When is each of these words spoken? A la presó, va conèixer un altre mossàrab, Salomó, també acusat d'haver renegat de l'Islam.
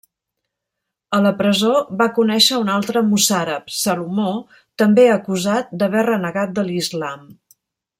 A 1.17 1.19
la 1.25 1.31
presó, 1.41 1.73
va 1.99 2.07
conèixer 2.15 2.57
un 2.63 2.73
altre 2.77 3.05
mossàrab, 3.11 3.71
Salomó, 3.83 4.35
també 4.85 5.07
acusat 5.21 5.73
d'haver 5.83 6.07
renegat 6.13 6.61
de 6.61 6.69
l'Islam. 6.73 7.35